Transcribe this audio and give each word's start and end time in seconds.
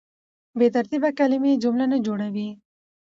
بې 0.57 0.67
ترتیبه 0.75 1.09
کلیمې 1.19 1.59
جمله 1.63 1.85
نه 1.91 1.97
جوړوي. 2.05 2.49